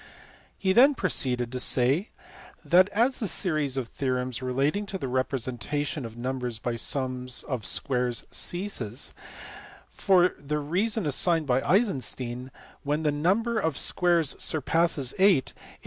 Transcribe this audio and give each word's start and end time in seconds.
He 0.57 0.73
then 0.73 0.95
proceeded 0.95 1.51
to 1.51 1.59
say 1.59 2.09
that 2.65 2.89
as 2.89 3.19
the 3.19 3.27
series 3.27 3.77
of 3.77 3.87
theorems 3.87 4.41
relating 4.41 4.87
to 4.87 4.97
the 4.97 5.07
representation 5.07 6.05
of 6.05 6.17
numbers 6.17 6.57
by 6.57 6.75
sums 6.75 7.43
of 7.43 7.67
squares 7.67 8.25
ceases, 8.31 9.13
for 9.91 10.29
the 10.39 10.57
reason 10.57 11.05
assigned 11.05 11.45
by 11.45 11.61
Eisenstein, 11.61 12.49
when 12.81 13.03
the 13.03 13.11
number 13.11 13.59
of 13.59 13.77
squares 13.77 14.35
surpasses 14.39 15.13
eight, 15.19 15.49
it 15.49 15.53
was 15.53 15.53
* 15.53 15.53
See 15.53 15.73
vol. 15.73 15.79